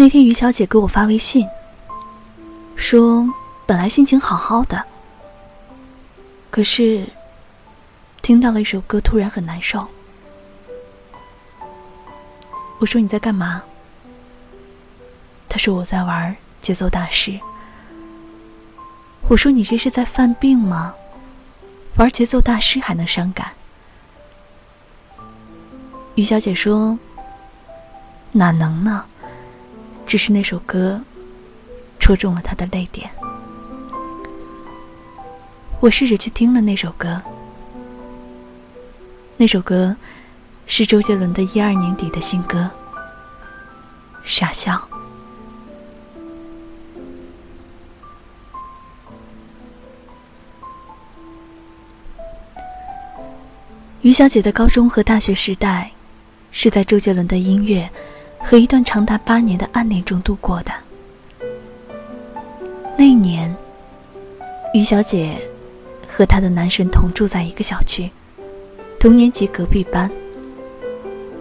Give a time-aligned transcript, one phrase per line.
[0.00, 1.44] 那天于小姐给我发微信，
[2.76, 3.28] 说
[3.66, 4.84] 本来心情好好的，
[6.52, 7.04] 可是
[8.22, 9.88] 听到了一首歌，突然很难受。
[12.78, 13.60] 我说你在干嘛？
[15.48, 17.36] 她说我在玩节奏大师。
[19.28, 20.94] 我说你这是在犯病吗？
[21.96, 23.48] 玩节奏大师还能伤感？
[26.14, 26.96] 于小姐说
[28.30, 29.04] ：“哪能呢？
[30.08, 31.02] 只是那首歌
[32.00, 33.08] 戳中了他的泪点。”
[35.80, 37.20] 我试着去听了那首歌，
[39.36, 39.94] 那首歌
[40.66, 42.68] 是周杰伦的一二年底的新歌
[44.24, 44.72] 《傻笑》。
[54.00, 55.92] 于小姐的高中和大学时代，
[56.50, 57.88] 是在周杰伦的音乐
[58.42, 60.72] 和一段长达八年的暗恋中度过的。
[62.96, 63.54] 那一年，
[64.74, 65.36] 于小姐
[66.08, 68.10] 和她的男神同住在一个小区，
[68.98, 70.10] 同年级隔壁班。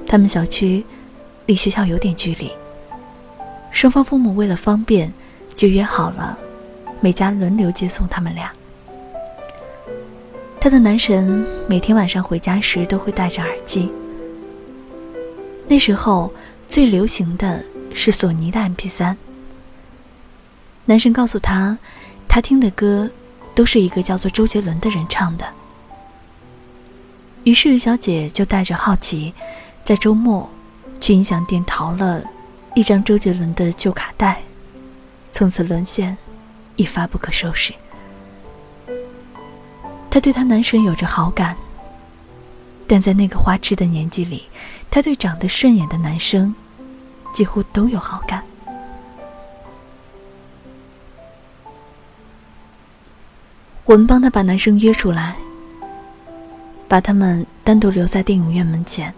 [0.08, 0.86] 他们小区
[1.46, 2.52] 离学校有点距离，
[3.72, 5.12] 双方父母为了方便，
[5.56, 6.38] 就约好了
[7.02, 8.52] 每家轮流接送他们俩。
[10.60, 13.92] 她的男神每天晚上回家时都会戴着耳机。
[15.68, 16.32] 那时候
[16.68, 19.16] 最流行的是索尼的 MP3。
[20.86, 21.78] 男神告诉他，
[22.28, 23.10] 他听的歌
[23.56, 25.46] 都是一个叫做周杰伦的人唱的。
[27.44, 29.34] 于是于小姐就带着好奇，
[29.86, 30.50] 在周末
[31.00, 32.22] 去音响店淘了
[32.76, 34.42] 一张周杰伦的旧卡带，
[35.32, 36.18] 从此沦陷，
[36.76, 37.74] 一发不可收拾。
[40.10, 41.56] 她对她男神有着好感，
[42.88, 44.44] 但在那个花痴的年纪里，
[44.90, 46.56] 她对长得顺眼的男生
[47.34, 48.42] 几乎都有好感。
[53.84, 55.36] 我们帮她把男生约出来，
[56.88, 59.14] 把他们单独留在电影院门前。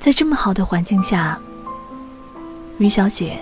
[0.00, 1.38] 在这么好的环境下，
[2.78, 3.40] 于小姐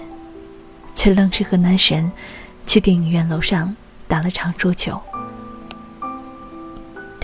[0.94, 2.10] 却愣是和男神
[2.66, 3.74] 去电影院楼上
[4.06, 5.00] 打了场桌球。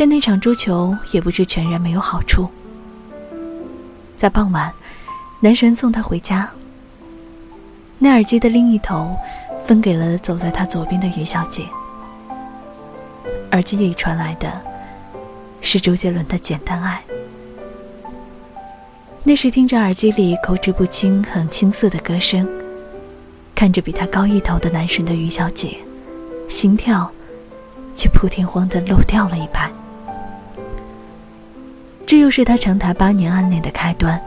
[0.00, 2.48] 但那场桌球也不是全然没有好处。
[4.16, 4.72] 在傍晚，
[5.40, 6.48] 男神送她回家。
[7.98, 9.16] 那耳机的另一头，
[9.66, 11.64] 分给了走在他左边的于小姐。
[13.50, 14.48] 耳机里传来的，
[15.60, 17.02] 是周杰伦的《简单爱》。
[19.24, 22.48] 那时听着耳机里口齿不清、很青涩的歌声，
[23.52, 25.76] 看着比他高一头的男神的于小姐，
[26.48, 27.10] 心跳
[27.96, 29.68] 却扑天荒的漏掉了一拍。
[32.08, 34.18] 这又是他长达八年暗恋的开端。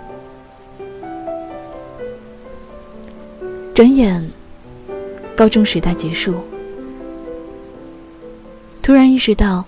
[3.73, 4.29] 转眼，
[5.35, 6.45] 高中时代结束，
[8.83, 9.65] 突然意识到，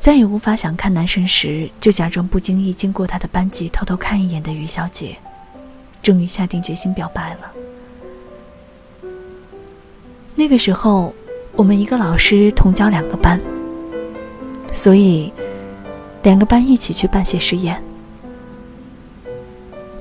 [0.00, 5.16] 再也无法想看男神时就假装不经意经过他的班级偷偷看一眼的于小姐，
[6.02, 7.52] 终于下定决心表白了。
[10.34, 11.14] 那个时候，
[11.52, 13.40] 我们一个老师同教两个班，
[14.72, 15.32] 所以。
[16.24, 17.80] 两个班一起去办谢师宴，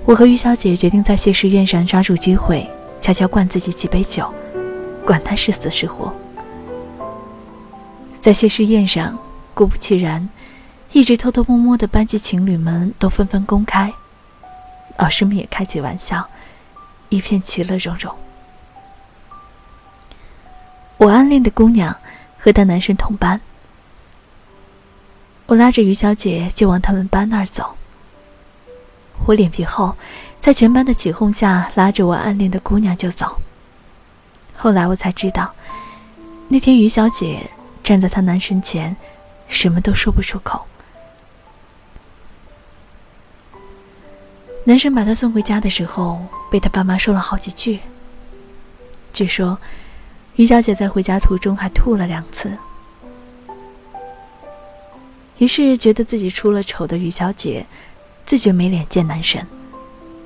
[0.05, 2.65] 我和于小姐决定在谢师宴上抓住机会，
[3.01, 4.33] 悄悄灌自己几杯酒，
[5.05, 6.15] 管他是死是活。
[8.21, 9.19] 在谢师宴上，
[9.53, 10.29] 果不其然，
[10.93, 13.91] 一直偷偷摸摸的班级情侣们都纷纷公开，
[14.97, 16.25] 老师们也开起玩笑，
[17.09, 18.15] 一片其乐融融。
[20.95, 21.93] 我暗恋的姑娘
[22.37, 23.41] 和她男神同班。
[25.45, 27.75] 我拉着于小姐就往他们班那儿走。
[29.25, 29.95] 我脸皮厚，
[30.41, 33.37] 在全班的起哄下，拉着我暗恋的姑娘就走。
[34.55, 35.53] 后来我才知道，
[36.47, 37.49] 那天于小姐
[37.83, 38.95] 站在她男神前，
[39.47, 40.65] 什么都说不出口。
[44.65, 47.79] 男神把她送回家的时候，被她爸妈说了好几句。
[49.11, 49.59] 据说，
[50.35, 52.57] 于小姐在回家途中还吐了两次。
[55.43, 57.65] 于是觉得自己出了丑的于小姐，
[58.25, 59.45] 自觉没脸见男神，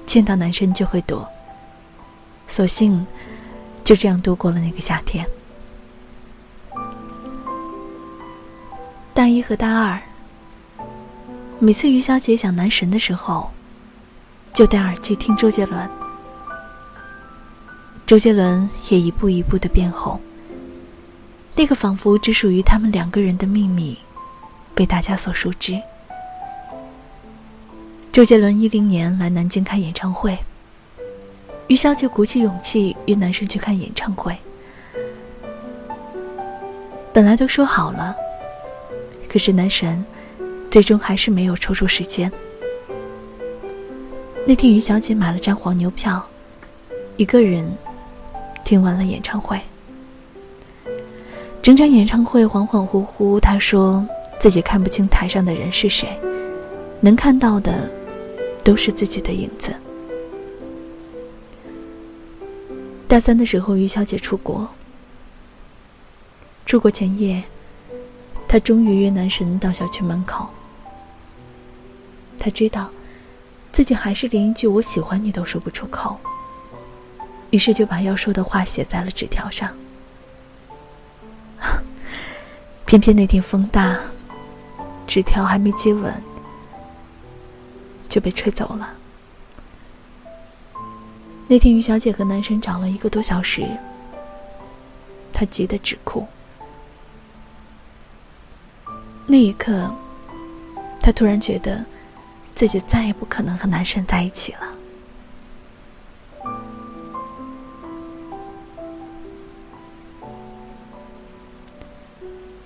[0.06, 1.28] 见到男神就会躲。
[2.48, 3.04] 索性
[3.84, 5.25] 就这样度过了那个夏天。
[9.12, 10.00] 大一和大二，
[11.58, 13.50] 每次于小姐想男神的时候，
[14.54, 15.90] 就戴耳机听周杰伦。
[18.06, 20.22] 周杰伦也一步一步的变红。
[21.56, 23.98] 那个仿佛只属于他们两个人的秘密。
[24.77, 25.81] 被大家所熟知。
[28.12, 30.38] 周杰伦一零年来南京开演唱会，
[31.65, 34.38] 于小姐鼓起勇气约男生去看演唱会。
[37.12, 38.15] 本来都说好了，
[39.27, 40.06] 可是男神
[40.69, 42.31] 最终还是没有抽出时间。
[44.45, 46.23] 那天，于小姐买了张黄牛票，
[47.15, 47.68] 一个人
[48.63, 49.59] 听完了演唱会。
[51.63, 54.07] 整场演唱会恍恍惚惚，她说
[54.39, 56.19] 自己看不清台上的人是谁，
[57.01, 57.89] 能看到的
[58.63, 59.74] 都是自己的影子。
[63.07, 64.69] 大三的时候，于小姐出国。
[66.66, 67.44] 出国前夜，
[68.48, 70.48] 她终于约男神到小区门口。
[72.38, 72.90] 她知道。
[73.69, 76.19] 自己还是连一句“我喜欢你”都说不出口，
[77.51, 79.72] 于是就把要说的话写在了纸条上。
[82.88, 84.00] 偏偏那天风大，
[85.07, 86.13] 纸条还没接吻
[88.07, 88.89] 就被吹走了。
[91.48, 93.65] 那天于小姐和男神找了一个多小时，
[95.33, 96.27] 她急得直哭。
[99.25, 99.92] 那一刻，
[101.01, 101.83] 她突然觉得。
[102.57, 104.62] 自己再也不可能和男神在一起了。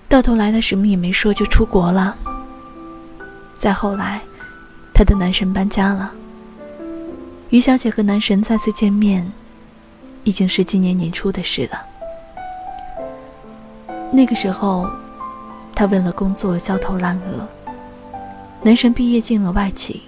[0.08, 2.18] 到头来，他什么也没说就出国了。
[3.62, 4.20] 再后来，
[4.92, 6.12] 他的男神搬家了。
[7.52, 9.32] 于小姐和男神再次见面，
[10.24, 11.80] 已经是今年年初的事了。
[14.12, 14.90] 那个时候，
[15.76, 17.48] 他为了工作焦头烂额。
[18.64, 20.02] 男神毕业进了外企，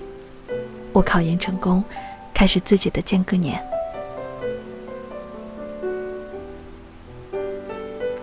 [0.92, 1.84] 我考研成功，
[2.34, 3.64] 开始自己的间隔年。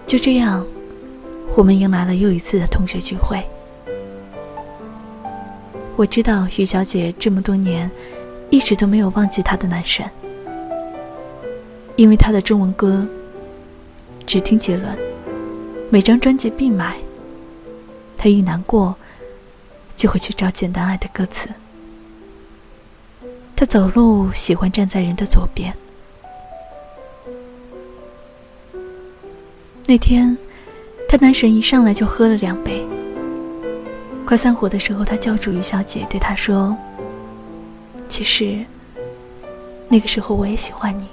[0.09, 0.67] 就这样，
[1.56, 3.41] 我们迎来了又一次的同学聚会。
[6.00, 7.91] 我知道于小姐这么多年，
[8.49, 10.08] 一直都没有忘记她的男神，
[11.94, 13.06] 因为他的中文歌
[14.26, 14.99] 只听杰伦，
[15.91, 16.97] 每张专辑必买。
[18.17, 18.97] 她一难过。
[19.94, 21.47] 就会去找《简单爱》的歌词。
[23.55, 25.70] 他走路喜欢站在人的左边。
[29.85, 30.35] 那天，
[31.06, 32.82] 他男神一上来就喝了两杯。
[34.31, 36.77] 快散伙的时候，他叫住于小姐，对她说
[38.09, 38.65] ：“其实，
[39.88, 41.09] 那个时候我也喜欢你。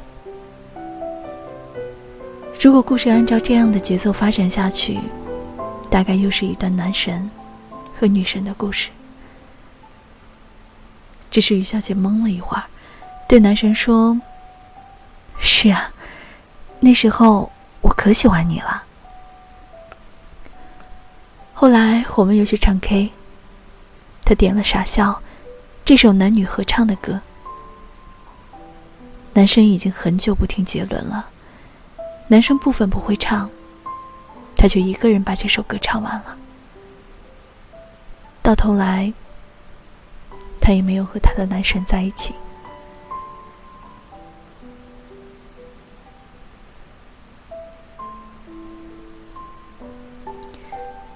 [2.62, 5.00] 如果故事按照这样的节奏发展下去，
[5.90, 7.28] 大概又是一段男神。”
[8.00, 8.90] 和女神的故事，
[11.32, 12.64] 只是于小姐懵了一会儿，
[13.28, 14.16] 对男神说
[15.42, 15.92] ：“是啊，
[16.80, 18.84] 那时候我可喜欢你了。”
[21.60, 23.12] 后来我们又去唱 K，
[24.24, 25.10] 他点了《傻笑》
[25.84, 27.20] 这首男女合唱的歌。
[29.34, 31.30] 男生已经很久不听杰伦了，
[32.28, 33.50] 男生部分不会唱，
[34.56, 36.38] 他却一个人把这首歌唱完了。
[38.44, 39.12] 到头来，
[40.62, 42.36] 他也没有和他的男神在一起。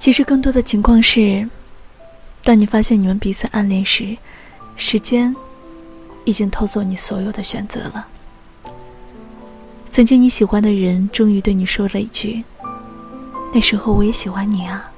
[0.02, 1.48] 其实，更多的情况是，
[2.44, 4.18] 当你发现你们彼此暗恋时，
[4.76, 5.36] 时间
[6.26, 8.08] 已经偷走你所有的选择了。
[9.92, 12.44] 曾经你喜欢的人，终于对你说了一句
[13.54, 14.92] ：“那时候我也喜欢你啊。”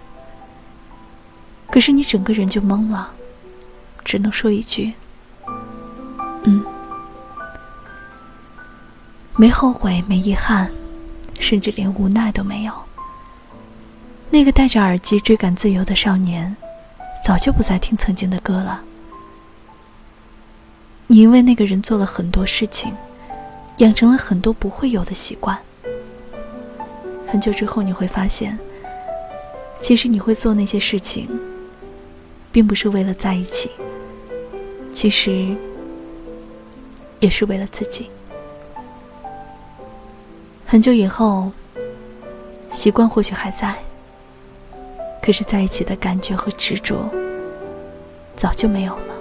[1.70, 3.13] 可是你整个人就懵了，
[4.06, 4.94] 只能说一句
[6.48, 6.63] ：“嗯。”
[9.36, 10.72] 没后悔，没遗憾，
[11.42, 12.74] 甚至连无奈都没有。
[14.34, 16.58] 那个戴着耳机追赶自由的少年，
[17.24, 18.84] 早就不再听曾经的歌了。
[21.06, 22.92] 你因为那个人做了很多事情，
[23.78, 25.56] 养成了很多不会有的习惯。
[27.28, 28.58] 很久之后，你会发现，
[29.80, 31.30] 其实你会做那些事情。
[32.52, 33.70] 并不是为了在一起，
[34.92, 35.56] 其实
[37.20, 38.10] 也是为了自己。
[40.66, 41.52] 很久以后，
[42.72, 43.75] 习惯或许还在，
[45.24, 47.10] 可是在一起的感觉和执着
[48.36, 49.15] 早就没有了。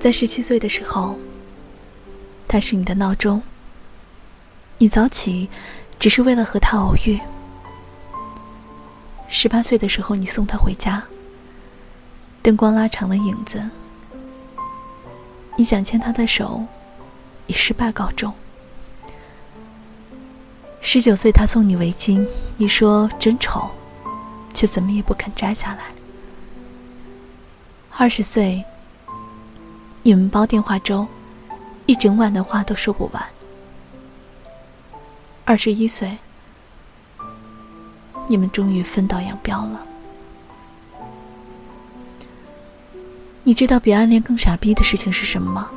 [0.00, 1.16] 在十七岁的时候，
[2.48, 3.40] 他是你的闹钟，
[4.78, 5.48] 你早起
[6.00, 7.20] 只是为了和他偶遇。
[9.28, 11.04] 十八岁的时候，你送他回家，
[12.42, 13.62] 灯光拉长了影子。
[15.56, 16.64] 你想牵他的手，
[17.46, 18.34] 以失败告终。
[20.88, 22.24] 十九岁，他送你围巾，
[22.58, 23.68] 你说真丑，
[24.54, 25.80] 却怎么也不肯摘下来。
[27.90, 28.64] 二十岁，
[30.04, 31.04] 你们煲电话粥，
[31.86, 33.20] 一整晚的话都说不完。
[35.44, 36.16] 二十一岁，
[38.28, 39.84] 你们终于分道扬镳了。
[43.42, 45.68] 你知道比暗恋更傻逼的事情是什么吗？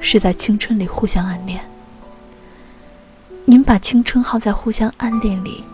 [0.00, 1.64] 是在青春里互相暗恋。
[3.44, 5.64] 你们把青春耗在互相暗恋里，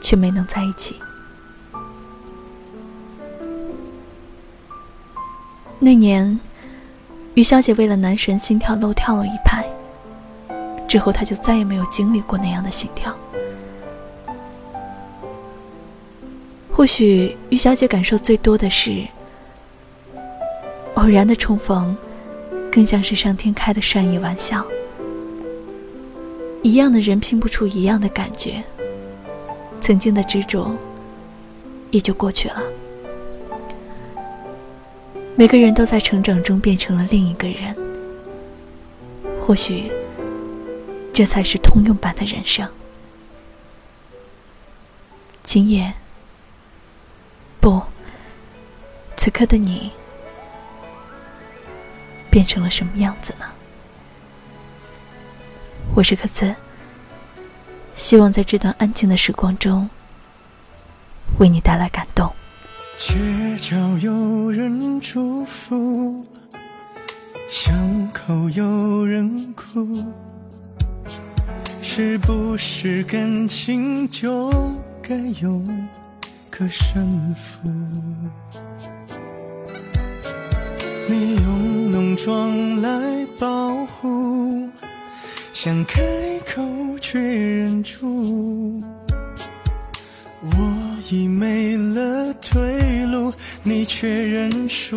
[0.00, 0.96] 却没能在一起。
[5.80, 6.38] 那年，
[7.34, 9.64] 于小姐为了男神心跳漏跳了一拍，
[10.88, 13.14] 之后她就再也没有经历过那样的心跳。
[16.72, 19.04] 或许于小姐感受最多的是，
[20.94, 21.96] 偶然的重逢，
[22.70, 24.64] 更像是上天开的善意玩笑。
[26.62, 28.62] 一样的人拼不出一样的感觉，
[29.80, 30.76] 曾经的执着
[31.90, 32.62] 也就过去了。
[35.36, 37.76] 每个人都在成长中变成了另一个人，
[39.40, 39.90] 或许
[41.14, 42.68] 这才是通用版的人生。
[45.42, 45.92] 今夜。
[47.60, 47.82] 不，
[49.16, 49.90] 此刻的你
[52.30, 53.46] 变成了什么样子呢？
[55.98, 56.54] 我是可兹，
[57.96, 59.90] 希望在这段安静的时光中，
[61.40, 62.32] 为你带来感动。
[62.96, 63.16] 街
[63.60, 66.24] 角有人祝福，
[67.48, 69.88] 巷口有人哭，
[71.82, 74.52] 是不是感情就
[75.02, 75.60] 该有？
[76.48, 77.68] 个胜负，
[81.08, 84.68] 你用浓妆来保护，
[85.68, 86.00] 想开
[86.46, 86.62] 口
[86.98, 88.80] 却忍住。
[90.40, 90.74] 我
[91.10, 93.30] 已没了退路，
[93.62, 94.96] 你却认输。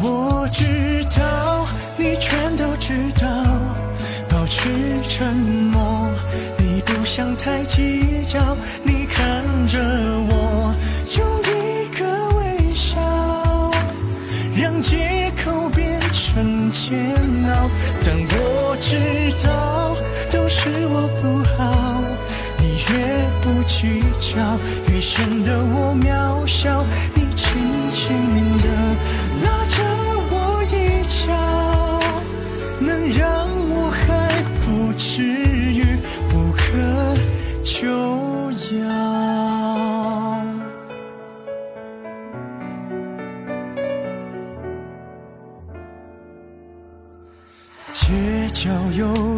[0.00, 0.62] 我知
[1.18, 3.26] 道，你全都知道，
[4.28, 4.68] 保持
[5.02, 6.08] 沉默。
[6.56, 8.56] 你不想太计较，
[16.70, 17.14] 煎
[17.50, 17.70] 熬。
[18.04, 18.96] 但我知
[19.46, 19.96] 道，
[20.30, 22.02] 都是我不好。
[22.60, 22.94] 你越
[23.42, 24.58] 不计较，
[24.92, 26.84] 越显得我渺小。
[27.14, 27.46] 你轻
[27.90, 28.47] 轻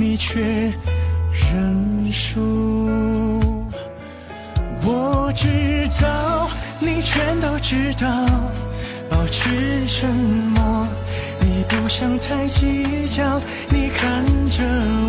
[0.00, 2.40] 你却认输。
[4.84, 5.48] 我知
[6.00, 8.08] 道，你全都知道，
[9.10, 9.50] 保持
[9.88, 10.86] 沉默。
[11.40, 13.40] 你不想太计较，
[13.70, 14.64] 你看着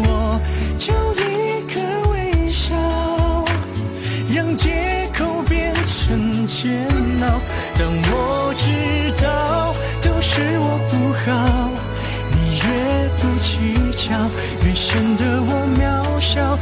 [0.08, 0.41] 我，
[0.79, 0.91] 就
[1.22, 2.74] 一个微笑。
[4.34, 6.88] 让借口变成煎
[7.22, 7.39] 熬，
[16.29, 16.59] 笑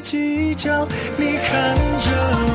[0.00, 0.86] 计较。
[1.16, 2.53] 你看着，